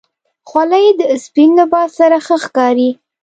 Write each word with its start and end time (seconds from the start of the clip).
خولۍ 0.49 0.85
د 0.99 1.01
سپین 1.25 1.49
لباس 1.59 1.89
سره 1.99 2.17
ښه 2.25 2.35
ښکاري. 2.43 2.89